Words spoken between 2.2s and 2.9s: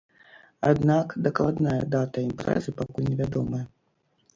імпрэзы